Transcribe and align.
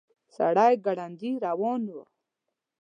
سړی 0.35 0.73
ګړندي 0.85 1.31
روان 1.45 1.81
و. 1.95 1.97